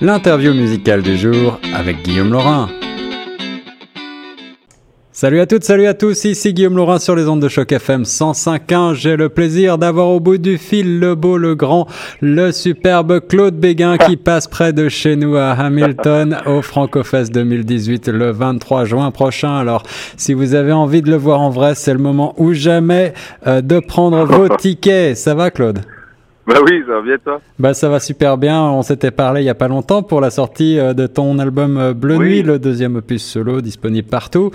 [0.00, 2.68] l'interview musicale du jour avec Guillaume Laurin.
[5.14, 8.02] Salut à toutes, salut à tous, ici Guillaume Laurin sur les ondes de choc FM
[8.02, 8.94] 105.1.
[8.94, 11.86] J'ai le plaisir d'avoir au bout du fil le beau, le grand,
[12.20, 18.08] le superbe Claude Béguin qui passe près de chez nous à Hamilton au Francofest 2018
[18.08, 19.54] le 23 juin prochain.
[19.54, 19.82] Alors,
[20.16, 23.12] si vous avez envie de le voir en vrai, c'est le moment ou jamais
[23.46, 25.16] euh, de prendre vos tickets.
[25.16, 25.82] Ça va Claude?
[26.46, 27.40] bah oui, ça va bien toi?
[27.60, 28.60] Bah ça va super bien.
[28.62, 31.76] On s'était parlé il y a pas longtemps pour la sortie euh, de ton album
[31.78, 34.50] euh, Bleu Nuit, le deuxième opus solo disponible partout.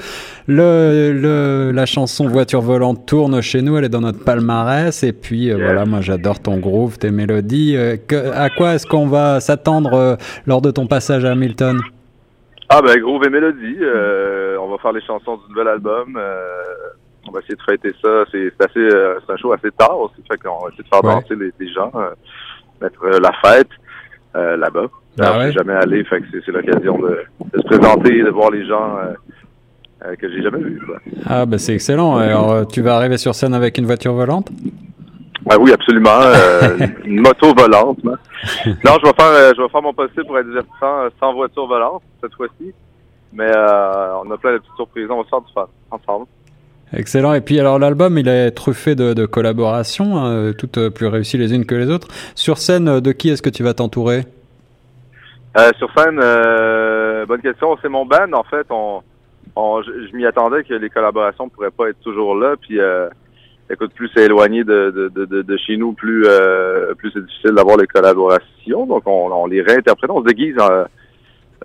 [0.47, 5.01] Le, le, la chanson Voiture volante tourne chez nous, elle est dans notre palmarès.
[5.03, 7.77] Et puis euh, voilà, moi j'adore ton groove, tes mélodies.
[7.77, 11.79] à quoi est-ce qu'on va s'attendre lors de ton passage à Hamilton?
[12.67, 13.77] Ah ben groove et mélodie.
[14.61, 16.19] on va faire les chansons du nouvel album
[17.37, 18.25] va essayer de fêter ça.
[18.31, 21.01] C'est assez, euh, c'est un show assez tard aussi, fait qu'on va essayer de faire
[21.01, 22.11] danser les, gens, euh,
[22.81, 23.69] mettre euh, la fête
[24.33, 24.85] là-bas.
[25.19, 25.51] Ah ouais?
[25.51, 28.99] jamais allé, fait que c'est l'occasion de, de, se présenter, de voir les gens
[30.19, 30.79] que j'ai jamais vus.
[31.25, 32.17] Ah ben c'est excellent.
[32.17, 34.51] Alors tu vas arriver sur scène avec une voiture volante?
[35.49, 36.19] Ah oui, absolument.
[37.03, 37.97] une moto volante.
[38.03, 38.13] non,
[38.63, 42.35] je vais faire, je vais faire mon possible pour être divertissant sans voiture volante cette
[42.35, 42.71] fois-ci.
[43.33, 45.07] Mais on a plein de petites surprises.
[45.09, 46.27] On va se faire du fun ensemble.
[46.93, 47.33] Excellent.
[47.33, 51.53] Et puis alors l'album, il est truffé de, collaborations, hein, toutes euh, plus réussies les
[51.53, 52.07] unes que les autres.
[52.35, 54.23] Sur scène, euh, de qui est-ce que tu vas t'entourer?
[55.57, 57.77] Euh, Sur scène, euh, bonne question.
[57.81, 58.31] C'est mon band.
[58.33, 59.01] En fait, on,
[59.55, 62.55] on je, m'y attendais que les collaborations pourraient pas être toujours là.
[62.61, 63.09] Puis, euh,
[63.69, 66.25] écoute, plus c'est éloigné de, de, de, chez nous, plus
[66.97, 68.85] plus c'est difficile d'avoir les collaborations.
[68.85, 70.11] Donc, on, on les réinterprète.
[70.11, 70.55] On se déguise.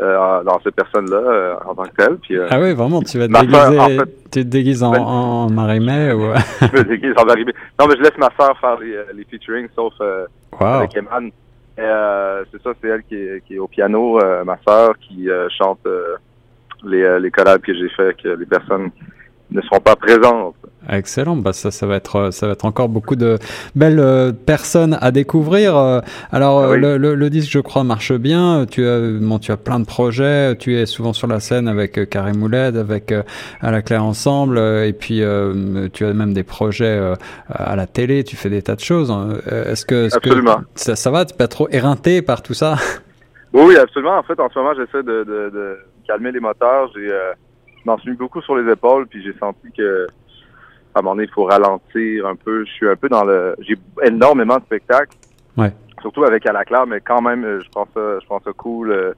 [0.00, 2.16] Euh, dans ces personnes-là euh, en tant que telles.
[2.16, 4.92] Puis, euh, ah oui, vraiment, tu vas te déguiser, en fait, tu te déguises en,
[4.92, 6.32] ben, en Marimé ou...
[6.62, 7.52] je me déguise en Marimé.
[7.78, 9.92] Non, mais je laisse ma soeur faire les, les featuring, sauf
[10.58, 10.66] wow.
[10.66, 11.30] avec Eman.
[11.76, 15.86] c'est ça, c'est elle qui est, qui est, au piano, ma soeur, qui chante
[16.84, 18.90] les, les collabs que j'ai fait avec les personnes
[19.52, 20.54] ne seront pas présentes.
[20.90, 23.38] Excellent, bah ça, ça va être, ça va être encore beaucoup de
[23.76, 25.76] belles euh, personnes à découvrir.
[25.76, 26.00] Euh,
[26.32, 28.66] alors ah le, le, le, disque, je crois, marche bien.
[28.68, 30.56] Tu as, bon, tu as plein de projets.
[30.56, 33.14] Tu es souvent sur la scène avec euh, Karim Ouled, avec
[33.60, 35.22] à la Claire ensemble, et puis
[35.92, 37.14] tu as même des projets
[37.48, 38.24] à la télé.
[38.24, 39.10] Tu fais des tas de choses.
[39.10, 39.28] Hein.
[39.46, 40.56] Est-ce que, est absolument.
[40.56, 41.24] que ça, ça va?
[41.24, 42.74] Tu pas trop éreinté par tout ça?
[43.52, 44.18] Oui, absolument.
[44.18, 46.90] En fait, en ce moment, j'essaie de, de, de calmer les moteurs.
[46.94, 47.08] J'ai
[47.86, 50.06] m'en suis mis beaucoup sur les épaules, puis j'ai senti que
[50.94, 52.64] à un moment donné, il faut ralentir un peu.
[52.64, 53.54] Je suis un peu dans le.
[53.60, 55.16] J'ai énormément de spectacles.
[55.56, 55.72] Ouais.
[56.00, 58.90] Surtout avec À la Claire, mais quand même, je pense ça, je pense ça cool.
[58.90, 59.12] Euh,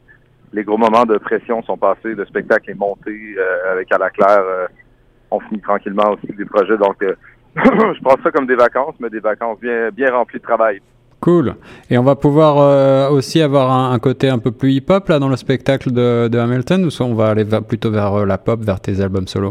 [0.52, 4.10] les gros moments de pression sont passés, le spectacle est monté euh, avec À la
[4.10, 4.42] Claire.
[4.44, 4.66] Euh,
[5.30, 6.76] on finit tranquillement aussi des projets.
[6.76, 6.96] Donc
[7.56, 10.80] je pense ça comme des vacances, mais des vacances bien, bien remplies de travail.
[11.24, 11.54] Cool.
[11.88, 15.30] Et on va pouvoir euh, aussi avoir un, côté un peu plus hip-hop là dans
[15.30, 18.78] le spectacle de, Hamilton ou soit on va aller plutôt vers euh, la pop, vers
[18.78, 19.50] tes albums solo?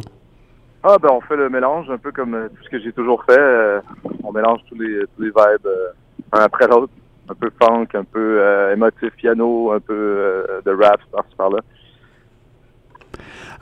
[0.84, 3.26] Ah ben on fait le mélange un peu comme euh, tout ce que j'ai toujours
[3.26, 3.82] fait.
[4.24, 5.68] on mélange tous les, tous les vibes
[6.32, 6.94] un après l'autre.
[7.28, 8.40] Un peu funk, un peu
[8.72, 11.60] émotif piano, un peu de rap par-ci par-là.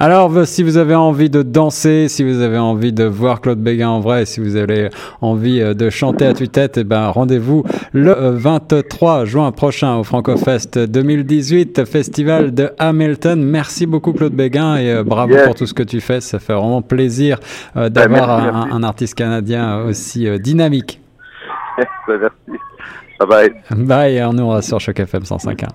[0.04, 3.90] Alors, si vous avez envie de danser, si vous avez envie de voir Claude Béguin
[3.90, 4.90] en vrai, si vous avez
[5.22, 7.64] envie euh, de chanter à tue-tête, eh ben, rendez-vous
[7.94, 13.44] le 23 juin prochain au FrancoFest 2018, festival de Hamilton.
[13.44, 16.20] Merci beaucoup Claude Béguin et euh, bravo pour tout ce que tu fais.
[16.20, 17.38] Ça fait vraiment plaisir
[17.76, 21.00] euh, ben, d'avoir un, un, artiste canadien aussi dynamique.
[22.08, 22.60] merci.
[23.20, 23.54] Bye bye.
[23.86, 25.68] Bye, on nous sur Choc FM 105.1.